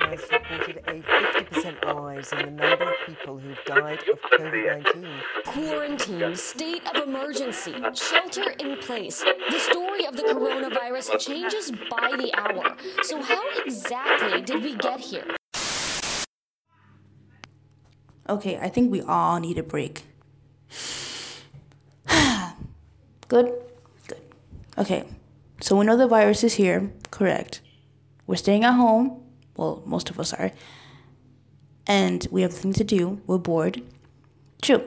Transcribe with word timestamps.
has 0.00 0.20
reported 0.30 0.78
a 0.88 1.00
50% 1.02 1.84
rise 1.84 2.32
in 2.32 2.38
the 2.38 2.50
number 2.50 2.84
of 2.84 2.94
people 3.06 3.38
who've 3.38 3.64
died 3.64 3.98
of 4.08 4.20
COVID 4.38 4.84
19. 4.84 5.08
Quarantine, 5.44 6.36
state 6.36 6.82
of 6.94 7.08
emergency, 7.08 7.74
shelter 7.94 8.50
in 8.58 8.76
place. 8.78 9.24
The 9.50 9.58
story 9.58 10.06
of 10.06 10.16
the 10.16 10.22
coronavirus 10.22 11.18
changes 11.18 11.70
by 11.90 12.14
the 12.16 12.32
hour. 12.36 12.76
So, 13.02 13.22
how 13.22 13.42
exactly 13.64 14.42
did 14.42 14.62
we 14.62 14.76
get 14.76 15.00
here? 15.00 15.26
Okay, 18.28 18.58
I 18.58 18.68
think 18.68 18.90
we 18.90 19.00
all 19.00 19.40
need 19.40 19.58
a 19.58 19.62
break. 19.62 20.04
Good? 23.28 23.52
Good. 24.06 24.20
Okay, 24.78 25.04
so 25.60 25.76
we 25.76 25.84
know 25.84 25.96
the 25.96 26.06
virus 26.08 26.44
is 26.44 26.54
here, 26.54 26.92
correct. 27.10 27.60
We're 28.26 28.36
staying 28.36 28.64
at 28.64 28.72
home. 28.72 29.21
Well, 29.56 29.82
most 29.86 30.10
of 30.10 30.18
us 30.18 30.32
are. 30.32 30.52
And 31.86 32.26
we 32.30 32.42
have 32.42 32.52
things 32.54 32.78
to 32.78 32.84
do. 32.84 33.20
We're 33.26 33.38
bored. 33.38 33.82
True. 34.62 34.84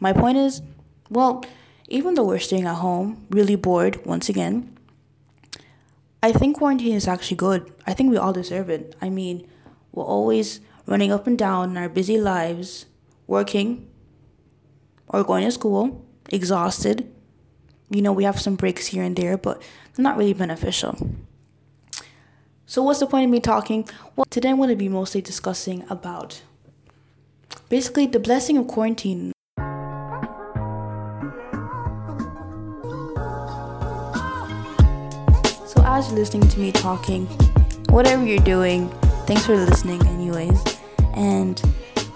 My 0.00 0.12
point 0.12 0.38
is, 0.38 0.62
well, 1.10 1.44
even 1.88 2.14
though 2.14 2.24
we're 2.24 2.38
staying 2.38 2.66
at 2.66 2.76
home, 2.76 3.26
really 3.30 3.56
bored, 3.56 4.04
once 4.06 4.28
again, 4.28 4.76
I 6.22 6.32
think 6.32 6.56
quarantine 6.56 6.94
is 6.94 7.06
actually 7.06 7.36
good. 7.36 7.70
I 7.86 7.92
think 7.92 8.10
we 8.10 8.16
all 8.16 8.32
deserve 8.32 8.70
it. 8.70 8.96
I 9.02 9.10
mean, 9.10 9.46
we're 9.92 10.04
always 10.04 10.60
running 10.86 11.12
up 11.12 11.26
and 11.26 11.38
down 11.38 11.70
in 11.70 11.76
our 11.76 11.88
busy 11.88 12.18
lives, 12.18 12.86
working 13.26 13.90
or 15.08 15.22
going 15.22 15.44
to 15.44 15.50
school, 15.50 16.04
exhausted. 16.30 17.12
You 17.90 18.02
know, 18.02 18.12
we 18.12 18.24
have 18.24 18.40
some 18.40 18.56
breaks 18.56 18.86
here 18.86 19.02
and 19.02 19.14
there, 19.14 19.36
but 19.36 19.60
they're 19.94 20.02
not 20.02 20.16
really 20.16 20.32
beneficial. 20.32 20.96
So, 22.74 22.82
what's 22.82 22.98
the 22.98 23.06
point 23.06 23.26
of 23.26 23.30
me 23.30 23.38
talking? 23.38 23.88
Well, 24.16 24.24
today 24.30 24.50
I'm 24.50 24.56
going 24.56 24.68
to 24.68 24.74
be 24.74 24.88
mostly 24.88 25.20
discussing 25.20 25.84
about 25.90 26.42
basically 27.68 28.06
the 28.06 28.18
blessing 28.18 28.58
of 28.58 28.66
quarantine. 28.66 29.30
So, 35.68 35.84
as 35.84 36.08
you're 36.08 36.18
listening 36.18 36.48
to 36.48 36.58
me 36.58 36.72
talking, 36.72 37.26
whatever 37.90 38.26
you're 38.26 38.40
doing, 38.40 38.88
thanks 39.28 39.46
for 39.46 39.54
listening, 39.54 40.04
anyways. 40.08 40.60
And 41.14 41.62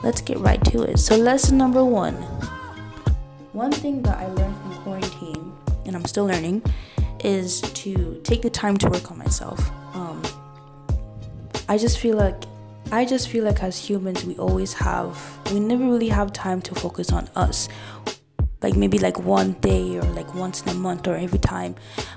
let's 0.02 0.20
get 0.20 0.38
right 0.38 0.64
to 0.72 0.82
it. 0.82 0.98
So, 0.98 1.14
lesson 1.14 1.56
number 1.56 1.84
one 1.84 2.16
one 3.52 3.70
thing 3.70 4.02
that 4.02 4.18
I 4.18 4.26
learned 4.26 4.56
from 4.56 4.74
quarantine, 4.82 5.52
and 5.86 5.94
I'm 5.94 6.04
still 6.04 6.26
learning, 6.26 6.64
is 7.22 7.60
to 7.60 8.20
take 8.24 8.42
the 8.42 8.50
time 8.50 8.76
to 8.78 8.90
work 8.90 9.12
on 9.12 9.18
myself. 9.18 9.60
Um, 9.94 10.07
I 11.70 11.76
just 11.76 11.98
feel 11.98 12.16
like 12.16 12.44
I 12.90 13.04
just 13.04 13.28
feel 13.28 13.44
like 13.44 13.62
as 13.62 13.78
humans 13.78 14.24
we 14.24 14.34
always 14.38 14.72
have 14.72 15.18
we 15.52 15.60
never 15.60 15.84
really 15.84 16.08
have 16.08 16.32
time 16.32 16.62
to 16.62 16.74
focus 16.74 17.12
on 17.12 17.28
us. 17.36 17.68
Like 18.62 18.74
maybe 18.74 18.98
like 18.98 19.18
one 19.18 19.52
day 19.60 19.98
or 19.98 20.02
like 20.02 20.34
once 20.34 20.62
in 20.62 20.70
a 20.70 20.74
month 20.74 21.06
or 21.06 21.14
every 21.14 21.38
time. 21.38 21.74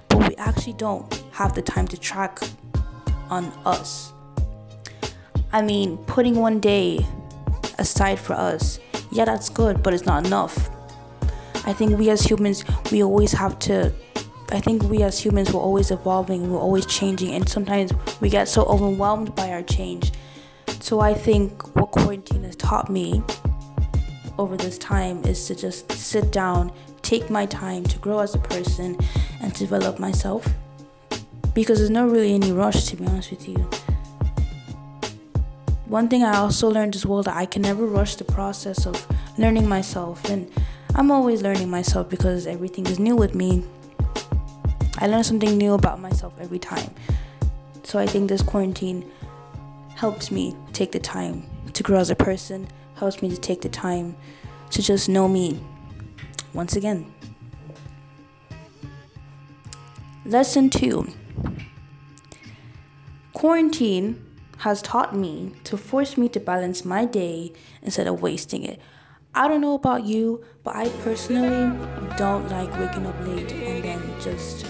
But 0.08 0.30
we 0.30 0.36
actually 0.38 0.74
don't 0.74 1.24
have 1.34 1.54
the 1.54 1.62
time 1.62 1.88
to 1.90 1.98
track 1.98 2.40
on 3.30 3.52
us. 3.66 4.14
I 5.52 5.62
mean, 5.62 5.98
putting 5.98 6.36
one 6.36 6.62
day 6.62 7.06
aside 7.78 8.20
for 8.20 8.34
us, 8.34 8.80
yeah, 9.12 9.26
that's 9.26 9.50
good, 9.50 9.84
but 9.84 9.94
it's 9.94 10.06
not 10.06 10.26
enough. 10.26 10.70
I 11.66 11.74
think 11.74 12.00
we 12.00 12.10
as 12.10 12.24
humans, 12.24 12.64
we 12.92 13.04
always 13.04 13.34
have 13.34 13.60
to 13.60 13.94
I 14.52 14.60
think 14.60 14.84
we 14.84 15.02
as 15.04 15.18
humans 15.18 15.54
we're 15.54 15.62
always 15.62 15.92
evolving, 15.92 16.52
we're 16.52 16.60
always 16.60 16.86
changing, 16.86 17.34
and 17.34 17.48
sometimes 17.48 17.94
we 18.20 18.30
get 18.30 18.50
so 18.50 18.64
overwhelmed 18.66 19.34
by 19.34 19.50
our 19.50 19.64
change. 19.64 20.12
So 20.82 21.00
I 21.00 21.14
think 21.14 21.74
what 21.76 21.92
quarantine 21.92 22.44
has 22.44 22.58
taught 22.58 22.90
me 22.90 23.24
over 24.38 24.58
this 24.58 24.78
time 24.78 25.24
is 25.24 25.48
to 25.48 25.56
just 25.56 25.90
sit 25.94 26.32
down, 26.34 26.74
take 27.02 27.30
my 27.30 27.46
time 27.46 27.86
to 27.86 27.98
grow 28.00 28.20
as 28.20 28.36
a 28.36 28.40
person 28.40 28.98
and 29.42 29.54
develop 29.54 30.00
myself. 30.00 30.46
Because 31.54 31.80
there's 31.80 31.90
not 31.90 32.10
really 32.10 32.34
any 32.34 32.52
rush 32.52 32.86
to 32.86 32.98
be 32.98 33.06
honest 33.06 33.32
with 33.32 33.48
you. 33.48 33.70
One 35.86 36.10
thing 36.10 36.24
I 36.24 36.38
also 36.38 36.70
learned 36.70 36.96
as 36.96 37.06
well 37.06 37.24
that 37.24 37.36
I 37.36 37.46
can 37.46 37.62
never 37.62 37.86
rush 37.86 38.16
the 38.16 38.24
process 38.26 38.86
of 38.86 39.06
learning 39.38 39.68
myself 39.68 40.30
and 40.30 40.52
I'm 40.96 41.10
always 41.10 41.42
learning 41.42 41.70
myself 41.70 42.10
because 42.10 42.48
everything 42.48 42.86
is 42.88 43.00
new 43.00 43.16
with 43.16 43.34
me 43.34 43.64
I 45.02 45.08
learn 45.08 45.24
something 45.24 45.58
new 45.58 45.74
about 45.74 46.00
myself 46.00 46.36
every 46.40 46.60
time. 46.60 46.94
So 47.82 47.98
I 47.98 48.06
think 48.06 48.30
this 48.30 48.44
quarantine 48.44 49.12
helps 49.96 50.30
me 50.30 50.56
take 50.74 50.92
the 50.92 51.00
time 51.00 51.44
to 51.74 51.82
grow 51.82 51.98
as 51.98 52.12
a 52.12 52.16
person, 52.16 52.68
helps 52.96 53.20
me 53.20 53.30
to 53.30 53.36
take 53.36 53.62
the 53.62 53.70
time 53.70 54.16
to 54.70 54.82
just 54.84 55.10
know 55.10 55.28
me 55.28 55.60
once 56.54 56.76
again. 56.76 57.12
Lesson 60.24 60.70
2 60.70 61.08
Quarantine 63.34 64.24
has 64.60 64.84
taught 64.84 65.16
me 65.16 65.54
to 65.64 65.78
force 65.78 66.16
me 66.16 66.30
to 66.30 66.40
balance 66.40 66.86
my 66.86 67.06
day 67.06 67.52
instead 67.82 68.06
of 68.06 68.22
wasting 68.22 68.64
it. 68.64 68.80
I 69.34 69.48
don't 69.48 69.62
know 69.62 69.74
about 69.74 70.06
you, 70.06 70.46
but 70.64 70.76
I 70.76 70.90
personally 71.04 71.76
don't 72.20 72.48
like 72.50 72.72
waking 72.78 73.08
up 73.08 73.20
late 73.26 73.52
and 73.52 73.84
then 73.84 74.22
just 74.22 74.68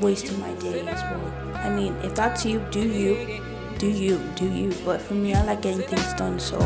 wasting 0.00 0.38
my 0.40 0.52
day 0.54 0.80
as 0.86 1.02
well. 1.02 1.32
I 1.54 1.70
mean, 1.70 1.94
if 2.02 2.14
that's 2.14 2.44
you, 2.44 2.60
do 2.70 2.80
you, 2.80 3.40
do 3.78 3.88
you, 3.88 4.18
do 4.34 4.50
you. 4.50 4.74
But 4.84 5.00
for 5.00 5.14
me, 5.14 5.34
I 5.34 5.44
like 5.44 5.62
getting 5.62 5.82
things 5.82 6.12
done, 6.14 6.38
so 6.40 6.58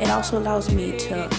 it 0.00 0.08
also 0.08 0.38
allows 0.38 0.72
me 0.72 0.96
to 0.98 1.30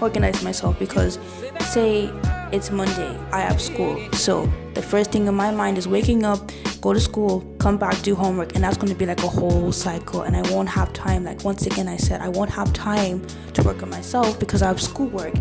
organize 0.00 0.42
myself 0.42 0.78
because, 0.78 1.18
say, 1.60 2.10
it's 2.52 2.70
Monday, 2.70 3.18
I 3.30 3.40
have 3.40 3.60
school, 3.60 4.00
so 4.12 4.50
the 4.74 4.82
first 4.82 5.10
thing 5.10 5.26
in 5.26 5.34
my 5.34 5.50
mind 5.50 5.76
is 5.76 5.86
waking 5.86 6.24
up, 6.24 6.50
go 6.80 6.92
to 6.92 7.00
school, 7.00 7.40
come 7.58 7.76
back, 7.76 8.00
do 8.02 8.14
homework, 8.14 8.54
and 8.54 8.64
that's 8.64 8.76
going 8.76 8.92
to 8.92 8.98
be 8.98 9.06
like 9.06 9.22
a 9.22 9.28
whole 9.28 9.72
cycle. 9.72 10.22
And 10.22 10.36
I 10.36 10.42
won't 10.52 10.68
have 10.68 10.92
time. 10.92 11.24
Like 11.24 11.44
once 11.44 11.66
again, 11.66 11.88
I 11.88 11.96
said 11.96 12.20
I 12.20 12.28
won't 12.28 12.50
have 12.50 12.72
time 12.72 13.26
to 13.54 13.62
work 13.62 13.82
on 13.82 13.90
myself 13.90 14.38
because 14.38 14.62
I 14.62 14.68
have 14.68 14.80
schoolwork. 14.80 15.34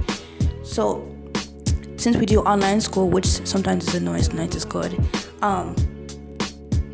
So 0.63 1.07
since 1.97 2.15
we 2.15 2.25
do 2.25 2.41
online 2.41 2.79
school, 2.79 3.09
which 3.09 3.25
sometimes 3.25 3.87
is 3.87 3.95
annoying, 3.95 4.23
sometimes 4.23 4.55
is 4.55 4.65
good, 4.65 4.97
um, 5.41 5.75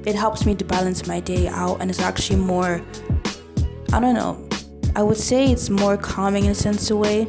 it 0.06 0.16
helps 0.16 0.46
me 0.46 0.56
to 0.56 0.66
balance 0.66 1.06
my 1.08 1.19
day 1.19 1.47
out, 1.47 1.80
and 1.81 1.90
it's 1.90 2.00
actually 2.00 2.40
more. 2.40 2.81
I 3.92 4.00
don't 4.00 4.16
know. 4.16 4.50
I 4.96 5.03
would 5.03 5.18
say 5.18 5.52
it's 5.52 5.69
more 5.69 5.97
calming 5.97 6.46
in 6.46 6.52
a 6.52 6.56
sense 6.56 6.90
of 6.90 6.97
way. 6.97 7.28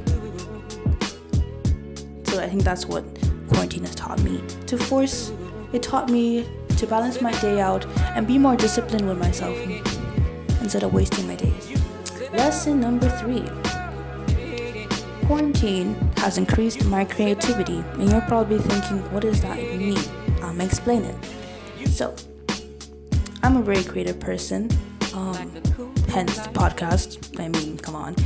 So 2.25 2.41
I 2.41 2.49
think 2.49 2.65
that's 2.65 2.87
what 2.87 3.05
quarantine 3.49 3.85
has 3.85 3.95
taught 3.95 4.21
me. 4.23 4.43
To 4.67 4.79
force, 4.79 5.33
it 5.73 5.83
taught 5.83 6.09
me 6.09 6.49
to 6.77 6.87
balance 6.87 7.21
my 7.21 7.33
day 7.41 7.61
out 7.61 7.87
and 8.17 8.27
be 8.27 8.39
more 8.39 8.57
disciplined 8.57 9.07
with 9.07 9.19
myself 9.19 9.57
instead 10.61 10.83
of 10.83 10.93
wasting 10.93 11.27
my 11.29 11.37
days. 11.37 11.83
Lesson 12.33 12.81
number 12.81 13.09
three 13.09 13.45
Quarantine 15.27 15.95
has 16.25 16.39
increased 16.39 16.83
my 16.87 17.05
creativity, 17.05 17.85
and 17.99 18.11
you're 18.11 18.23
probably 18.23 18.59
thinking, 18.59 18.99
what 19.13 19.21
does 19.21 19.43
that 19.43 19.59
mean? 19.59 19.99
I'm 20.37 20.57
gonna 20.57 20.65
explain 20.65 21.05
it. 21.05 21.17
So, 21.91 22.17
I'm 23.43 23.59
a 23.59 23.63
very 23.63 23.85
creative 23.85 24.19
person, 24.21 24.71
um, 25.13 25.35
hence 26.09 26.39
the 26.39 26.49
podcast. 26.49 27.39
I 27.39 27.49
mean, 27.49 27.77
come 27.77 27.95
on. 27.95 28.17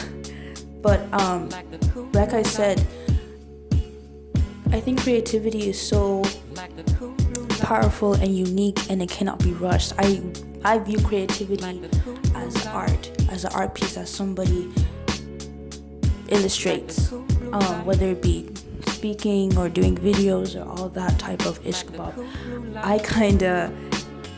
but, 0.82 1.00
um, 1.12 1.50
like 2.14 2.32
I 2.32 2.42
said, 2.42 2.80
I 4.72 4.80
think 4.80 5.02
creativity 5.02 5.68
is 5.68 5.78
so 5.78 6.24
powerful 7.60 8.14
and 8.14 8.34
unique 8.34 8.90
and 8.90 9.02
it 9.02 9.10
cannot 9.10 9.40
be 9.40 9.52
rushed. 9.52 9.92
I 9.98 10.22
I 10.64 10.78
view 10.78 10.98
creativity 11.00 11.82
as 12.34 12.66
art, 12.68 13.10
as 13.30 13.44
an 13.44 13.52
art 13.52 13.74
piece, 13.74 13.98
as 13.98 14.08
somebody 14.08 14.72
illustrates, 16.28 17.12
um, 17.12 17.84
whether 17.84 18.06
it 18.06 18.22
be 18.22 18.48
speaking 18.88 19.56
or 19.56 19.68
doing 19.68 19.96
videos 19.96 20.56
or 20.60 20.68
all 20.68 20.88
that 20.88 21.18
type 21.18 21.46
of 21.46 21.64
ish 21.66 21.84
ishkabab. 21.84 22.76
I 22.82 22.98
kind 22.98 23.42
of 23.42 23.70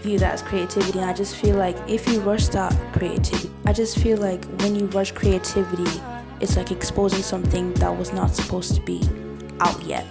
view 0.02 0.18
that 0.18 0.34
as 0.34 0.42
creativity, 0.42 0.98
and 0.98 1.10
I 1.10 1.12
just 1.12 1.36
feel 1.36 1.56
like 1.56 1.76
if 1.88 2.08
you 2.08 2.20
rush 2.20 2.48
that 2.48 2.72
creativity, 2.92 3.50
I 3.66 3.72
just 3.72 3.98
feel 3.98 4.18
like 4.18 4.44
when 4.60 4.74
you 4.76 4.86
rush 4.86 5.12
creativity, 5.12 5.90
it's 6.40 6.56
like 6.56 6.70
exposing 6.70 7.22
something 7.22 7.72
that 7.74 7.96
was 7.96 8.12
not 8.12 8.34
supposed 8.34 8.74
to 8.74 8.80
be 8.82 9.02
out 9.60 9.82
yet. 9.82 10.06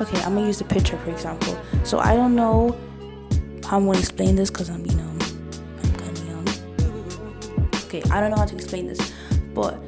Okay, 0.00 0.20
I'm 0.22 0.34
gonna 0.34 0.46
use 0.46 0.58
the 0.58 0.64
picture 0.64 0.96
for 0.98 1.10
example. 1.10 1.56
So 1.84 1.98
I 1.98 2.16
don't 2.16 2.34
know 2.34 2.76
how 3.64 3.76
I'm 3.76 3.86
gonna 3.86 3.98
explain 3.98 4.34
this 4.34 4.50
because 4.50 4.70
I'm, 4.70 4.84
you 4.84 4.94
know, 4.94 5.10
I'm 5.82 5.92
kind 5.94 6.18
of 6.18 6.26
young. 6.26 6.48
Okay, 7.86 8.02
I 8.10 8.20
don't 8.20 8.30
know 8.30 8.38
how 8.38 8.46
to 8.46 8.54
explain 8.54 8.86
this, 8.88 9.12
but 9.54 9.78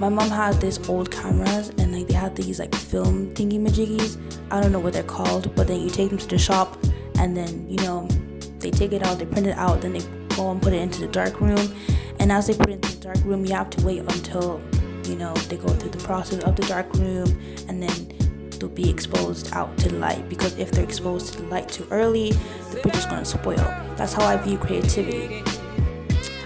my 0.00 0.08
mom 0.08 0.30
had 0.30 0.58
this 0.62 0.80
old 0.88 1.10
cameras 1.10 1.68
and 1.76 1.92
like 1.92 2.08
they 2.08 2.14
had 2.14 2.34
these 2.34 2.58
like 2.58 2.74
film 2.74 3.32
thingy 3.34 3.60
majiggies. 3.60 4.16
I 4.50 4.58
don't 4.58 4.72
know 4.72 4.78
what 4.78 4.94
they're 4.94 5.02
called, 5.02 5.54
but 5.54 5.66
then 5.66 5.82
you 5.82 5.90
take 5.90 6.08
them 6.08 6.18
to 6.18 6.26
the 6.26 6.38
shop 6.38 6.78
and 7.18 7.36
then 7.36 7.68
you 7.68 7.76
know 7.80 8.08
they 8.60 8.70
take 8.70 8.92
it 8.92 9.02
out, 9.02 9.18
they 9.18 9.26
print 9.26 9.46
it 9.46 9.58
out, 9.58 9.82
then 9.82 9.92
they 9.92 10.00
go 10.34 10.50
and 10.50 10.62
put 10.62 10.72
it 10.72 10.80
into 10.80 11.02
the 11.02 11.08
dark 11.08 11.38
room. 11.42 11.74
And 12.18 12.32
as 12.32 12.46
they 12.46 12.54
put 12.54 12.70
it 12.70 12.74
into 12.74 12.96
the 12.96 13.04
dark 13.04 13.18
room, 13.26 13.44
you 13.44 13.54
have 13.54 13.68
to 13.70 13.84
wait 13.84 13.98
until 13.98 14.62
you 15.04 15.16
know 15.16 15.34
they 15.34 15.58
go 15.58 15.68
through 15.68 15.90
the 15.90 15.98
process 15.98 16.42
of 16.44 16.56
the 16.56 16.62
dark 16.62 16.90
room, 16.94 17.28
and 17.68 17.82
then 17.82 18.48
they'll 18.58 18.70
be 18.70 18.88
exposed 18.88 19.52
out 19.52 19.76
to 19.78 19.90
the 19.90 19.96
light. 19.96 20.30
Because 20.30 20.56
if 20.56 20.70
they're 20.70 20.84
exposed 20.84 21.34
to 21.34 21.42
the 21.42 21.48
light 21.48 21.68
too 21.68 21.86
early, 21.90 22.32
the 22.70 22.80
picture's 22.82 23.04
gonna 23.04 23.26
spoil. 23.26 23.56
That's 23.96 24.14
how 24.14 24.24
I 24.24 24.38
view 24.38 24.56
creativity. 24.56 25.42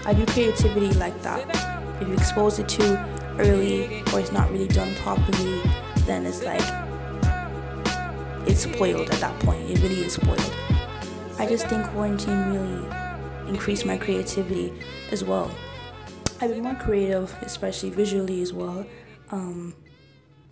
I 0.05 0.13
view 0.13 0.25
creativity 0.25 0.91
like 0.95 1.21
that. 1.21 1.47
If 2.01 2.09
you 2.09 2.13
expose 2.15 2.59
it 2.59 2.67
too 2.67 2.97
early 3.39 4.01
or 4.13 4.19
it's 4.19 4.31
not 4.31 4.51
really 4.51 4.67
done 4.67 4.93
properly, 4.95 5.61
then 6.05 6.25
it's 6.25 6.43
like 6.43 6.61
it's 8.47 8.61
spoiled 8.61 9.09
at 9.09 9.19
that 9.19 9.39
point. 9.41 9.69
It 9.69 9.81
really 9.81 10.05
is 10.05 10.13
spoiled. 10.13 10.55
I 11.37 11.45
just 11.45 11.67
think 11.67 11.85
quarantine 11.87 12.53
really 12.53 12.87
increased 13.47 13.85
my 13.85 13.97
creativity 13.97 14.73
as 15.11 15.23
well. 15.23 15.51
I've 16.41 16.51
been 16.51 16.63
more 16.63 16.75
creative, 16.75 17.35
especially 17.41 17.89
visually 17.89 18.41
as 18.41 18.53
well. 18.53 18.85
Um, 19.31 19.75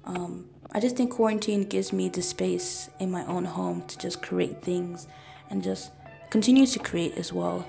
um, 0.05 0.49
I 0.71 0.79
just 0.79 0.95
think 0.95 1.11
quarantine 1.11 1.63
gives 1.65 1.93
me 1.93 2.09
the 2.09 2.21
space 2.21 2.89
in 2.99 3.11
my 3.11 3.25
own 3.25 3.45
home 3.45 3.83
to 3.87 3.97
just 3.97 4.21
create 4.21 4.61
things 4.61 5.07
and 5.49 5.63
just 5.63 5.91
continue 6.29 6.65
to 6.65 6.79
create 6.79 7.17
as 7.17 7.31
well. 7.31 7.65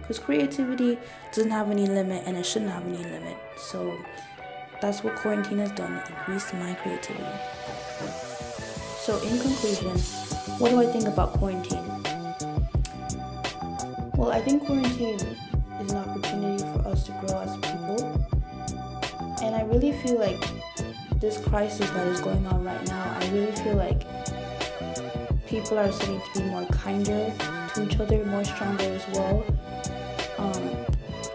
Because 0.00 0.18
creativity 0.18 0.98
doesn't 1.34 1.50
have 1.50 1.70
any 1.70 1.86
limit 1.86 2.24
and 2.26 2.36
it 2.36 2.46
shouldn't 2.46 2.70
have 2.70 2.86
any 2.86 3.04
limit. 3.04 3.36
So 3.58 3.96
that's 4.80 5.02
what 5.02 5.16
quarantine 5.16 5.58
has 5.58 5.72
done, 5.72 6.00
increased 6.08 6.54
my 6.54 6.74
creativity. 6.74 7.24
So, 9.00 9.18
in 9.22 9.38
conclusion, 9.38 9.98
what 10.58 10.70
do 10.70 10.80
I 10.80 10.86
think 10.86 11.08
about 11.08 11.32
quarantine? 11.32 11.84
Well, 14.16 14.30
I 14.30 14.40
think 14.40 14.66
quarantine 14.66 15.14
is 15.14 15.90
an 15.90 15.96
opportunity 15.96 16.62
for 16.62 16.88
us 16.88 17.04
to 17.04 17.12
grow 17.12 17.40
as 17.40 17.56
people. 17.56 18.28
And 19.42 19.54
I 19.54 19.62
really 19.62 19.92
feel 19.92 20.18
like 20.18 20.42
this 21.20 21.38
crisis 21.38 21.88
that 21.90 22.06
is 22.06 22.20
going 22.20 22.46
on 22.46 22.64
right 22.64 22.86
now, 22.86 23.16
I 23.18 23.28
really 23.30 23.52
feel 23.52 23.76
like 23.76 24.02
people 25.46 25.78
are 25.78 25.90
starting 25.90 26.20
to 26.20 26.40
be 26.40 26.46
more 26.50 26.66
kinder 26.66 27.32
to 27.74 27.84
each 27.84 27.98
other, 27.98 28.24
more 28.26 28.44
stronger 28.44 28.84
as 28.84 29.06
well. 29.14 29.44
Um, 30.38 30.86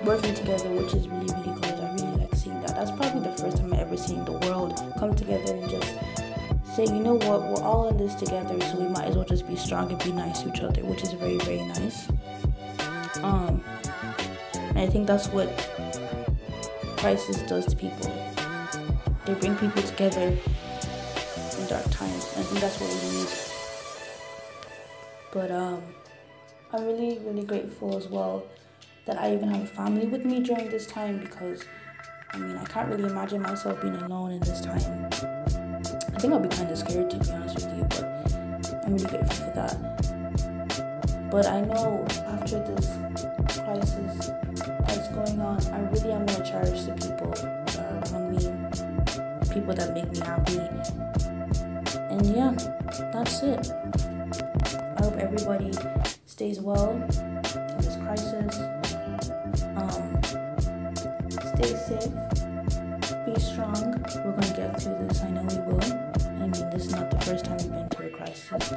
working 0.03 0.33
together, 0.33 0.69
which 0.69 0.93
is 0.93 1.07
really, 1.07 1.25
really 1.33 1.59
good. 1.61 1.65
I 1.65 1.93
really 1.95 2.17
like 2.17 2.35
seeing 2.35 2.59
that. 2.61 2.75
That's 2.75 2.91
probably 2.91 3.21
the 3.29 3.37
first 3.37 3.57
time 3.57 3.73
I 3.73 3.79
ever 3.79 3.97
seen 3.97 4.23
the 4.25 4.33
world 4.33 4.81
come 4.97 5.15
together 5.15 5.55
and 5.55 5.69
just 5.69 5.93
say, 6.75 6.85
you 6.85 6.99
know 6.99 7.15
what, 7.15 7.41
we're 7.43 7.63
all 7.63 7.89
in 7.89 7.97
this 7.97 8.15
together, 8.15 8.59
so 8.61 8.77
we 8.77 8.87
might 8.87 9.05
as 9.05 9.15
well 9.15 9.25
just 9.25 9.47
be 9.47 9.55
strong 9.55 9.91
and 9.91 10.03
be 10.03 10.11
nice 10.11 10.41
to 10.41 10.49
each 10.49 10.61
other, 10.61 10.83
which 10.85 11.03
is 11.03 11.13
very, 11.13 11.37
very 11.39 11.63
nice. 11.65 12.09
Um, 13.21 13.63
and 14.53 14.79
I 14.79 14.87
think 14.87 15.07
that's 15.07 15.27
what 15.27 15.47
crisis 16.97 17.41
does 17.43 17.65
to 17.67 17.75
people. 17.75 18.11
They 19.25 19.35
bring 19.35 19.55
people 19.57 19.83
together 19.83 20.27
in 20.29 21.67
dark 21.67 21.89
times, 21.91 22.33
and 22.35 22.39
I 22.39 22.47
think 22.47 22.59
that's 22.59 22.79
what 22.79 22.89
we 22.89 23.19
need. 23.19 23.27
But 25.31 25.51
um, 25.51 25.81
I'm 26.71 26.85
really, 26.85 27.19
really 27.19 27.43
grateful 27.43 27.95
as 27.95 28.07
well 28.07 28.43
that 29.05 29.19
I 29.19 29.33
even 29.33 29.49
have 29.49 29.63
a 29.63 29.67
family 29.67 30.07
with 30.07 30.25
me 30.25 30.39
during 30.39 30.69
this 30.69 30.85
time 30.87 31.19
because 31.19 31.63
I 32.33 32.37
mean, 32.37 32.57
I 32.57 32.65
can't 32.65 32.89
really 32.89 33.03
imagine 33.03 33.43
myself 33.43 33.79
being 33.81 33.95
alone 33.95 34.31
in 34.31 34.39
this 34.39 34.61
time. 34.61 35.07
I 35.11 36.19
think 36.19 36.33
I'll 36.33 36.39
be 36.39 36.49
kind 36.49 36.71
of 36.71 36.77
scared 36.77 37.11
to 37.11 37.17
be 37.17 37.29
honest 37.29 37.55
with 37.55 37.77
you, 37.77 37.83
but 37.83 38.83
I'm 38.83 38.93
really 38.93 39.05
grateful 39.05 39.45
for 39.45 39.51
that. 39.53 41.29
But 41.29 41.45
I 41.45 41.61
know 41.61 42.03
after 42.25 42.59
this 42.63 42.87
crisis 43.59 44.31
that's 44.87 45.07
going 45.09 45.39
on, 45.41 45.63
I 45.67 45.81
really 45.91 46.11
am 46.11 46.25
going 46.25 46.41
to 46.41 46.49
cherish 46.49 46.83
the 46.83 46.93
people 46.93 47.29
that 47.29 47.77
are 47.79 48.13
around 48.13 48.31
me, 48.31 49.53
people 49.53 49.75
that 49.75 49.93
make 49.93 50.11
me 50.11 50.19
happy. 50.19 50.57
And 52.09 52.35
yeah, 52.35 52.51
that's 53.11 53.43
it. 53.43 53.71
I 54.97 55.03
hope 55.03 55.17
everybody 55.17 55.71
stays 56.25 56.59
well 56.59 56.91
in 56.91 57.07
this 57.77 57.95
crisis. 57.97 58.82
Stay 61.63 61.75
safe, 61.77 62.11
be 63.25 63.39
strong. 63.39 64.03
We're 64.25 64.33
gonna 64.33 64.53
get 64.53 64.81
through 64.81 65.07
this. 65.07 65.21
I 65.21 65.29
know 65.29 65.43
we 65.43 65.59
will. 65.59 65.81
I 65.81 66.47
mean, 66.47 66.69
this 66.71 66.87
is 66.87 66.91
not 66.91 67.09
the 67.09 67.21
first 67.21 67.45
time 67.45 67.55
we've 67.55 67.71
been 67.71 67.87
through 67.87 68.07
a 68.07 68.09
crisis. 68.09 68.73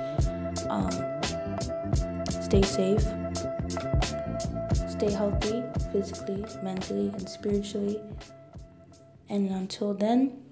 Um, 0.69 0.93
stay 2.31 2.63
safe, 2.63 3.03
stay 4.89 5.11
healthy, 5.11 5.65
physically, 5.91 6.45
mentally, 6.63 7.09
and 7.09 7.29
spiritually. 7.29 8.01
And 9.29 9.51
until 9.51 9.93
then, 9.93 10.45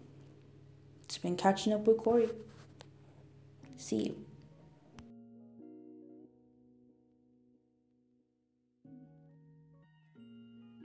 it's 1.05 1.19
been 1.19 1.37
catching 1.37 1.73
up 1.73 1.87
with 1.87 1.99
Corey. 1.99 2.31
See 3.77 4.07
you. 4.07 4.24